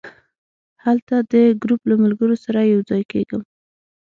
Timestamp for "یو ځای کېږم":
2.73-3.41